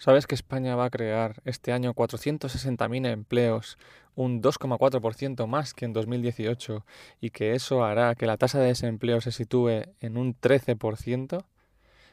¿Sabes 0.00 0.26
que 0.26 0.34
España 0.34 0.76
va 0.76 0.86
a 0.86 0.90
crear 0.90 1.42
este 1.44 1.72
año 1.72 1.92
460.000 1.92 3.06
empleos, 3.06 3.76
un 4.14 4.40
2,4% 4.40 5.46
más 5.46 5.74
que 5.74 5.84
en 5.84 5.92
2018, 5.92 6.86
y 7.20 7.28
que 7.28 7.54
eso 7.54 7.84
hará 7.84 8.14
que 8.14 8.24
la 8.24 8.38
tasa 8.38 8.58
de 8.58 8.68
desempleo 8.68 9.20
se 9.20 9.30
sitúe 9.30 9.82
en 10.00 10.16
un 10.16 10.34
13%? 10.34 11.44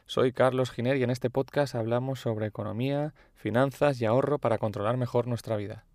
Soy 0.04 0.32
Carlos 0.32 0.70
Giner 0.70 0.98
y 0.98 1.02
en 1.02 1.08
este 1.08 1.30
podcast 1.30 1.74
hablamos 1.74 2.20
sobre 2.20 2.46
economía, 2.46 3.14
finanzas 3.34 3.98
y 4.02 4.04
ahorro 4.04 4.38
para 4.38 4.58
controlar 4.58 4.98
mejor 4.98 5.26
nuestra 5.26 5.56
vida. 5.56 5.86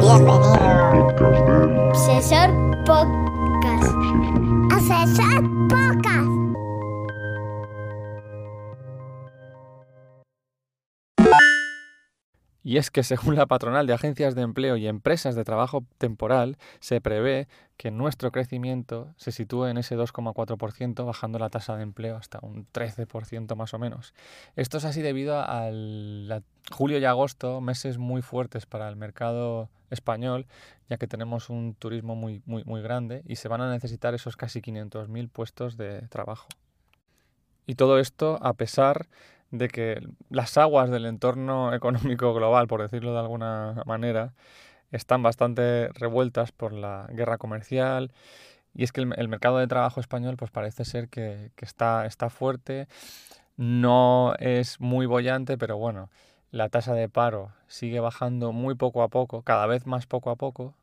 Bienvenido. 0.00 0.52
Asesor 1.92 2.50
Podcast. 2.84 3.21
Y 12.64 12.76
es 12.76 12.90
que 12.90 13.02
según 13.02 13.34
la 13.34 13.46
patronal 13.46 13.86
de 13.86 13.92
agencias 13.92 14.34
de 14.34 14.42
empleo 14.42 14.76
y 14.76 14.86
empresas 14.86 15.34
de 15.34 15.44
trabajo 15.44 15.84
temporal, 15.98 16.58
se 16.80 17.00
prevé 17.00 17.48
que 17.76 17.90
nuestro 17.90 18.30
crecimiento 18.30 19.12
se 19.16 19.32
sitúe 19.32 19.66
en 19.66 19.78
ese 19.78 19.96
2,4%, 19.96 21.04
bajando 21.04 21.38
la 21.38 21.50
tasa 21.50 21.76
de 21.76 21.82
empleo 21.82 22.16
hasta 22.16 22.38
un 22.42 22.66
13% 22.72 23.56
más 23.56 23.74
o 23.74 23.78
menos. 23.78 24.14
Esto 24.54 24.78
es 24.78 24.84
así 24.84 25.02
debido 25.02 25.36
a 25.36 25.70
julio 26.70 26.98
y 26.98 27.04
agosto, 27.04 27.60
meses 27.60 27.98
muy 27.98 28.22
fuertes 28.22 28.66
para 28.66 28.88
el 28.88 28.96
mercado 28.96 29.68
español, 29.90 30.46
ya 30.88 30.96
que 30.96 31.06
tenemos 31.06 31.50
un 31.50 31.74
turismo 31.74 32.14
muy, 32.14 32.42
muy, 32.46 32.64
muy 32.64 32.82
grande 32.82 33.22
y 33.26 33.36
se 33.36 33.48
van 33.48 33.60
a 33.60 33.70
necesitar 33.70 34.14
esos 34.14 34.36
casi 34.36 34.60
500.000 34.60 35.28
puestos 35.28 35.76
de 35.76 36.02
trabajo. 36.08 36.46
Y 37.66 37.74
todo 37.74 37.98
esto 37.98 38.38
a 38.42 38.54
pesar 38.54 39.08
de 39.52 39.68
que 39.68 40.00
las 40.30 40.58
aguas 40.58 40.90
del 40.90 41.06
entorno 41.06 41.72
económico 41.74 42.34
global, 42.34 42.66
por 42.66 42.82
decirlo 42.82 43.12
de 43.12 43.20
alguna 43.20 43.82
manera, 43.86 44.32
están 44.90 45.22
bastante 45.22 45.88
revueltas 45.94 46.50
por 46.50 46.72
la 46.72 47.06
guerra 47.12 47.38
comercial 47.38 48.10
y 48.74 48.84
es 48.84 48.92
que 48.92 49.02
el, 49.02 49.28
mercado 49.28 49.58
de 49.58 49.66
trabajo 49.66 50.00
español 50.00 50.36
pues 50.36 50.50
parece 50.50 50.84
ser 50.84 51.08
que, 51.08 51.50
está, 51.58 52.06
está 52.06 52.30
fuerte, 52.30 52.88
no 53.56 54.34
es 54.38 54.80
muy 54.80 55.06
bollante, 55.06 55.58
pero 55.58 55.76
bueno, 55.76 56.10
la 56.50 56.68
tasa 56.68 56.94
de 56.94 57.08
paro 57.08 57.52
sigue 57.68 58.00
bajando 58.00 58.52
muy 58.52 58.74
poco 58.74 59.02
a 59.02 59.08
poco, 59.08 59.42
cada 59.42 59.66
vez 59.66 59.86
más 59.86 60.06
poco 60.06 60.30
a 60.30 60.36
poco, 60.36 60.74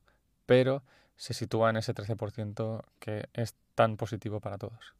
pero 0.45 0.83
se 1.15 1.33
sitúa 1.33 1.71
en 1.71 1.77
ese 1.77 1.93
13% 1.93 2.83
que 2.99 3.27
es 3.33 3.55
tan 3.75 3.97
positivo 3.97 4.39
para 4.39 4.57
todos. 4.57 4.93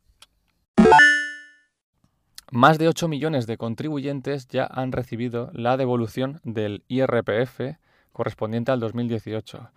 Más 2.51 2.79
de 2.79 2.87
8 2.87 3.07
millones 3.07 3.45
de 3.45 3.57
contribuyentes 3.57 4.47
ya 4.47 4.65
han 4.65 4.91
recibido 4.91 5.51
la 5.53 5.77
devolución 5.77 6.41
del 6.43 6.83
IRPF 6.87 7.77
correspondiente 8.11 8.71
al 8.71 8.79
2018. 8.79 9.59
8 9.59 9.71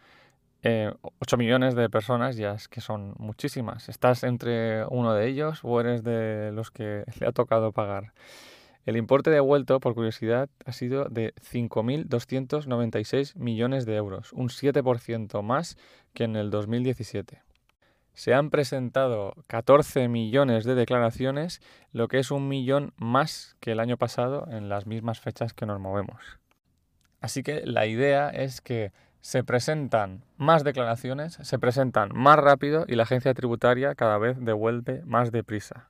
eh, 0.63 0.91
millones 1.37 1.75
de 1.75 1.91
personas 1.91 2.37
ya 2.37 2.53
es 2.53 2.69
que 2.69 2.81
son 2.81 3.13
muchísimas. 3.19 3.91
¿Estás 3.91 4.25
entre 4.25 4.87
uno 4.87 5.13
de 5.13 5.29
ellos 5.29 5.61
o 5.65 5.81
eres 5.81 6.03
de 6.03 6.51
los 6.53 6.71
que 6.71 7.05
le 7.21 7.27
ha 7.27 7.33
tocado 7.33 7.73
pagar? 7.73 8.15
El 8.87 8.97
importe 8.97 9.29
devuelto, 9.29 9.79
por 9.79 9.95
curiosidad, 9.95 10.49
ha 10.65 10.73
sido 10.73 11.05
de 11.11 11.35
5.296 11.35 13.37
millones 13.37 13.85
de 13.85 13.97
euros, 13.97 14.33
un 14.33 14.49
7% 14.49 15.43
más 15.43 15.77
que 16.15 16.25
en 16.25 16.37
el 16.37 16.51
2017 16.51 17.43
se 18.15 18.35
han 18.35 18.51
presentado 18.51 19.35
14 19.47 20.09
millones 20.09 20.65
de 20.65 20.75
declaraciones, 20.75 21.61
lo 21.93 22.09
que 22.09 22.19
es 22.19 22.31
un 22.31 22.49
millón 22.49 22.93
más 22.97 23.57
que 23.61 23.73
el 23.73 23.81
año 23.81 23.97
pasado 23.97 24.47
en 24.51 24.69
las 24.69 24.87
mismas 24.87 25.21
fechas 25.21 25.55
que 25.55 25.67
nos 25.67 25.81
movemos. 25.81 26.39
Así 27.21 27.43
que 27.43 27.63
la 27.65 27.87
idea 27.87 28.29
es 28.29 28.61
que 28.61 28.93
se 29.21 29.45
presentan 29.45 30.25
más 30.37 30.65
declaraciones, 30.65 31.39
se 31.41 31.59
presentan 31.59 32.11
más 32.13 32.39
rápido 32.39 32.85
y 32.89 32.97
la 32.97 33.05
agencia 33.05 33.33
tributaria 33.35 33.95
cada 33.95 34.19
vez 34.19 34.37
devuelve 34.41 35.03
más 35.05 35.31
deprisa. 35.31 35.89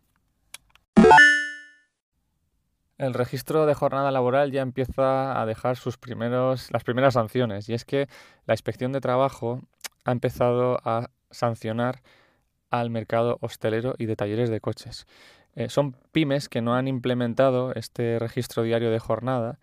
El 2.98 3.14
registro 3.14 3.66
de 3.66 3.74
jornada 3.74 4.10
laboral 4.10 4.52
ya 4.52 4.60
empieza 4.60 5.40
a 5.40 5.46
dejar 5.46 5.76
sus 5.76 5.96
primeros, 5.96 6.70
las 6.70 6.84
primeras 6.84 7.14
sanciones 7.14 7.68
y 7.68 7.74
es 7.74 7.84
que 7.84 8.06
la 8.46 8.54
inspección 8.54 8.92
de 8.92 9.00
trabajo 9.00 9.60
ha 10.04 10.12
empezado 10.12 10.78
a 10.84 11.08
sancionar 11.32 12.02
al 12.70 12.90
mercado 12.90 13.38
hostelero 13.40 13.94
y 13.98 14.06
de 14.06 14.16
talleres 14.16 14.50
de 14.50 14.60
coches. 14.60 15.06
Eh, 15.54 15.68
son 15.68 15.96
pymes 16.12 16.48
que 16.48 16.62
no 16.62 16.74
han 16.74 16.88
implementado 16.88 17.74
este 17.74 18.18
registro 18.18 18.62
diario 18.62 18.90
de 18.90 18.98
jornada 18.98 19.58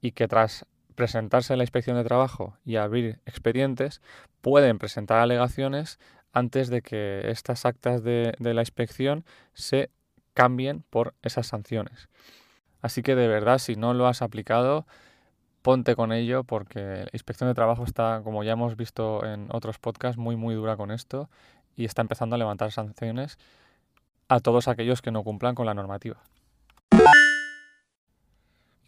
y 0.00 0.12
que 0.12 0.26
tras 0.26 0.66
presentarse 0.96 1.52
en 1.52 1.58
la 1.58 1.64
inspección 1.64 1.96
de 1.96 2.02
trabajo 2.02 2.56
y 2.64 2.76
abrir 2.76 3.20
expedientes 3.24 4.02
pueden 4.40 4.78
presentar 4.78 5.20
alegaciones 5.20 6.00
antes 6.32 6.68
de 6.68 6.82
que 6.82 7.30
estas 7.30 7.64
actas 7.64 8.02
de, 8.02 8.34
de 8.38 8.54
la 8.54 8.62
inspección 8.62 9.24
se 9.54 9.90
cambien 10.34 10.82
por 10.90 11.14
esas 11.22 11.46
sanciones. 11.46 12.08
Así 12.80 13.02
que 13.02 13.14
de 13.14 13.28
verdad, 13.28 13.58
si 13.58 13.76
no 13.76 13.94
lo 13.94 14.06
has 14.08 14.22
aplicado, 14.22 14.86
ponte 15.62 15.96
con 15.96 16.12
ello 16.12 16.44
porque 16.44 16.80
la 16.80 17.10
inspección 17.12 17.48
de 17.48 17.54
trabajo 17.54 17.84
está, 17.84 18.20
como 18.24 18.44
ya 18.44 18.52
hemos 18.52 18.76
visto 18.76 19.24
en 19.24 19.48
otros 19.52 19.78
podcasts, 19.78 20.18
muy 20.18 20.36
muy 20.36 20.54
dura 20.54 20.76
con 20.76 20.90
esto 20.90 21.28
y 21.76 21.84
está 21.84 22.02
empezando 22.02 22.34
a 22.34 22.38
levantar 22.38 22.72
sanciones 22.72 23.38
a 24.28 24.40
todos 24.40 24.68
aquellos 24.68 25.02
que 25.02 25.10
no 25.10 25.22
cumplan 25.24 25.54
con 25.54 25.66
la 25.66 25.74
normativa. 25.74 26.18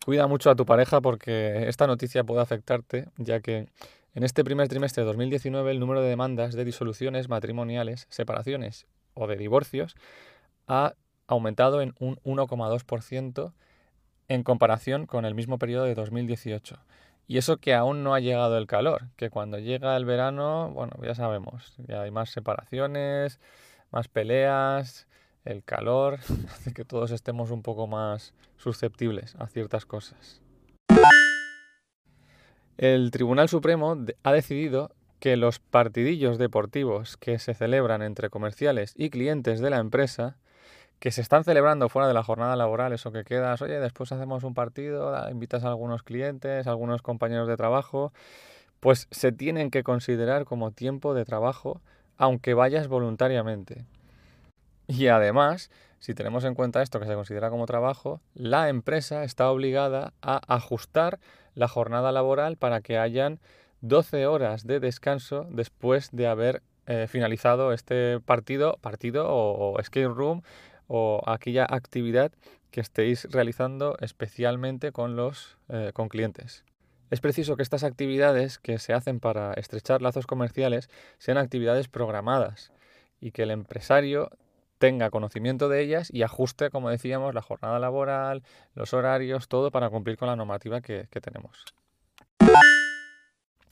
Cuida 0.04 0.26
mucho 0.26 0.50
a 0.50 0.54
tu 0.54 0.64
pareja 0.64 1.00
porque 1.00 1.68
esta 1.68 1.86
noticia 1.86 2.24
puede 2.24 2.40
afectarte, 2.40 3.08
ya 3.16 3.40
que 3.40 3.68
en 4.14 4.22
este 4.24 4.44
primer 4.44 4.68
trimestre 4.68 5.02
de 5.02 5.06
2019 5.06 5.70
el 5.70 5.78
número 5.78 6.02
de 6.02 6.08
demandas 6.08 6.54
de 6.54 6.64
disoluciones 6.64 7.28
matrimoniales, 7.28 8.06
separaciones 8.10 8.86
o 9.14 9.26
de 9.26 9.36
divorcios 9.36 9.94
ha 10.66 10.94
aumentado 11.26 11.80
en 11.80 11.94
un 11.98 12.16
1,2% 12.24 13.52
en 14.30 14.44
comparación 14.44 15.06
con 15.06 15.24
el 15.24 15.34
mismo 15.34 15.58
periodo 15.58 15.84
de 15.84 15.96
2018. 15.96 16.78
Y 17.26 17.38
eso 17.38 17.56
que 17.56 17.74
aún 17.74 18.04
no 18.04 18.14
ha 18.14 18.20
llegado 18.20 18.56
el 18.58 18.68
calor, 18.68 19.08
que 19.16 19.28
cuando 19.28 19.58
llega 19.58 19.96
el 19.96 20.04
verano, 20.04 20.70
bueno, 20.72 20.92
ya 21.02 21.16
sabemos, 21.16 21.74
ya 21.88 22.02
hay 22.02 22.12
más 22.12 22.30
separaciones, 22.30 23.40
más 23.90 24.06
peleas, 24.06 25.08
el 25.44 25.64
calor 25.64 26.20
hace 26.52 26.72
que 26.72 26.84
todos 26.84 27.10
estemos 27.10 27.50
un 27.50 27.62
poco 27.62 27.88
más 27.88 28.32
susceptibles 28.56 29.34
a 29.34 29.48
ciertas 29.48 29.84
cosas. 29.84 30.40
El 32.78 33.10
Tribunal 33.10 33.48
Supremo 33.48 33.96
ha 34.22 34.32
decidido 34.32 34.92
que 35.18 35.36
los 35.36 35.58
partidillos 35.58 36.38
deportivos 36.38 37.16
que 37.16 37.40
se 37.40 37.54
celebran 37.54 38.00
entre 38.02 38.30
comerciales 38.30 38.94
y 38.96 39.10
clientes 39.10 39.58
de 39.58 39.70
la 39.70 39.78
empresa 39.78 40.36
que 41.00 41.10
se 41.10 41.22
están 41.22 41.44
celebrando 41.44 41.88
fuera 41.88 42.06
de 42.06 42.14
la 42.14 42.22
jornada 42.22 42.54
laboral, 42.56 42.92
eso 42.92 43.10
que 43.10 43.24
quedas, 43.24 43.62
oye, 43.62 43.80
después 43.80 44.12
hacemos 44.12 44.44
un 44.44 44.52
partido, 44.52 45.14
invitas 45.30 45.64
a 45.64 45.68
algunos 45.68 46.02
clientes, 46.02 46.66
a 46.66 46.70
algunos 46.70 47.00
compañeros 47.00 47.48
de 47.48 47.56
trabajo, 47.56 48.12
pues 48.80 49.08
se 49.10 49.32
tienen 49.32 49.70
que 49.70 49.82
considerar 49.82 50.44
como 50.44 50.72
tiempo 50.72 51.14
de 51.14 51.24
trabajo, 51.24 51.80
aunque 52.18 52.52
vayas 52.52 52.86
voluntariamente. 52.86 53.86
Y 54.88 55.06
además, 55.06 55.70
si 56.00 56.14
tenemos 56.14 56.44
en 56.44 56.54
cuenta 56.54 56.82
esto 56.82 57.00
que 57.00 57.06
se 57.06 57.14
considera 57.14 57.48
como 57.48 57.64
trabajo, 57.64 58.20
la 58.34 58.68
empresa 58.68 59.24
está 59.24 59.50
obligada 59.50 60.12
a 60.20 60.40
ajustar 60.54 61.18
la 61.54 61.68
jornada 61.68 62.12
laboral 62.12 62.58
para 62.58 62.82
que 62.82 62.98
hayan 62.98 63.40
12 63.80 64.26
horas 64.26 64.66
de 64.66 64.80
descanso 64.80 65.46
después 65.50 66.10
de 66.12 66.26
haber 66.26 66.62
eh, 66.86 67.06
finalizado 67.08 67.72
este 67.72 68.20
partido, 68.20 68.76
partido 68.82 69.28
o, 69.28 69.74
o 69.78 70.08
room 70.08 70.42
o 70.92 71.22
aquella 71.24 71.64
actividad 71.70 72.32
que 72.72 72.80
estéis 72.80 73.28
realizando 73.30 73.96
especialmente 74.00 74.90
con 74.90 75.14
los 75.14 75.56
eh, 75.68 75.92
con 75.94 76.08
clientes. 76.08 76.64
Es 77.10 77.20
preciso 77.20 77.56
que 77.56 77.62
estas 77.62 77.84
actividades 77.84 78.58
que 78.58 78.78
se 78.80 78.92
hacen 78.92 79.20
para 79.20 79.52
estrechar 79.54 80.02
lazos 80.02 80.26
comerciales 80.26 80.90
sean 81.18 81.38
actividades 81.38 81.86
programadas 81.86 82.72
y 83.20 83.30
que 83.30 83.44
el 83.44 83.52
empresario 83.52 84.30
tenga 84.78 85.10
conocimiento 85.10 85.68
de 85.68 85.80
ellas 85.80 86.10
y 86.12 86.22
ajuste, 86.22 86.70
como 86.70 86.90
decíamos, 86.90 87.34
la 87.34 87.42
jornada 87.42 87.78
laboral, 87.78 88.42
los 88.74 88.92
horarios, 88.92 89.46
todo 89.46 89.70
para 89.70 89.90
cumplir 89.90 90.16
con 90.16 90.26
la 90.26 90.36
normativa 90.36 90.80
que 90.80 91.06
tenemos 91.22 91.64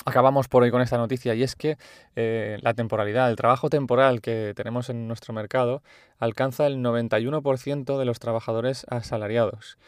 acabamos 0.08 0.49
por 0.49 0.62
hoy 0.62 0.70
con 0.70 0.82
esta 0.82 0.99
noticia 0.99 1.34
y 1.34 1.43
es 1.43 1.55
que 1.55 1.76
eh, 2.16 2.58
la 2.62 2.75
temporalidad, 2.75 3.31
el 3.31 3.37
trabajo 3.37 3.70
temporal 3.70 4.20
que 4.20 4.52
tenemos 4.56 4.90
en 4.90 5.06
nuestro 5.06 5.34
mercado 5.34 5.82
alcanza 6.19 6.66
el 6.66 6.78
91% 6.78 7.99
de 7.99 8.05
los 8.05 8.19
trabajadores 8.19 8.87
asalariados. 8.88 9.78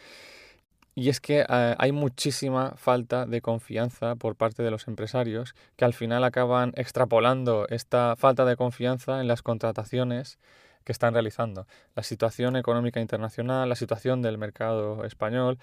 Y 0.93 1.09
es 1.09 1.21
que 1.21 1.45
eh, 1.47 1.75
hay 1.77 1.91
muchísima 1.91 2.73
falta 2.75 3.25
de 3.25 3.41
confianza 3.41 4.15
por 4.15 4.35
parte 4.35 4.61
de 4.61 4.71
los 4.71 4.87
empresarios 4.87 5.55
que 5.77 5.85
al 5.85 5.93
final 5.93 6.23
acaban 6.23 6.73
extrapolando 6.75 7.65
esta 7.69 8.15
falta 8.17 8.45
de 8.45 8.57
confianza 8.57 9.21
en 9.21 9.27
las 9.27 9.41
contrataciones 9.41 10.37
que 10.83 10.91
están 10.91 11.13
realizando. 11.13 11.67
La 11.95 12.03
situación 12.03 12.55
económica 12.55 12.99
internacional, 12.99 13.69
la 13.69 13.75
situación 13.75 14.21
del 14.21 14.37
mercado 14.37 15.05
español, 15.05 15.59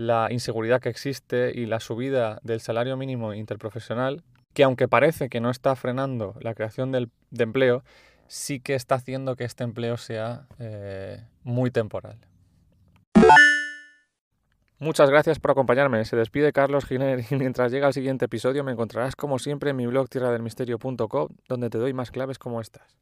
la 0.00 0.28
inseguridad 0.30 0.80
que 0.80 0.88
existe 0.88 1.52
y 1.54 1.66
la 1.66 1.78
subida 1.78 2.40
del 2.42 2.62
salario 2.62 2.96
mínimo 2.96 3.34
interprofesional, 3.34 4.24
que 4.54 4.64
aunque 4.64 4.88
parece 4.88 5.28
que 5.28 5.40
no 5.40 5.50
está 5.50 5.76
frenando 5.76 6.34
la 6.40 6.54
creación 6.54 6.90
del, 6.90 7.10
de 7.30 7.44
empleo, 7.44 7.84
sí 8.26 8.60
que 8.60 8.74
está 8.74 8.94
haciendo 8.94 9.36
que 9.36 9.44
este 9.44 9.62
empleo 9.62 9.98
sea 9.98 10.46
eh, 10.58 11.22
muy 11.42 11.70
temporal. 11.70 12.18
Muchas 14.78 15.10
gracias 15.10 15.38
por 15.38 15.50
acompañarme. 15.50 16.02
Se 16.06 16.16
despide 16.16 16.54
Carlos 16.54 16.86
Giner 16.86 17.22
y 17.30 17.34
mientras 17.36 17.70
llega 17.70 17.88
el 17.88 17.92
siguiente 17.92 18.24
episodio 18.24 18.64
me 18.64 18.72
encontrarás 18.72 19.14
como 19.14 19.38
siempre 19.38 19.68
en 19.68 19.76
mi 19.76 19.86
blog 19.86 20.08
tierradelmisterio.com 20.08 21.28
donde 21.46 21.68
te 21.68 21.76
doy 21.76 21.92
más 21.92 22.10
claves 22.10 22.38
como 22.38 22.62
estas. 22.62 22.96